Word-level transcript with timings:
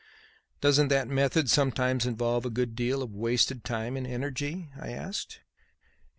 "Doesn't 0.61 0.87
that 0.87 1.07
method 1.07 1.47
sometimes 1.47 2.07
involve 2.07 2.43
a 2.43 2.49
good 2.49 2.75
deal 2.75 3.03
of 3.03 3.13
wasted 3.13 3.63
time 3.63 3.95
and 3.95 4.07
energy?" 4.07 4.71
I 4.79 4.89
asked. 4.89 5.41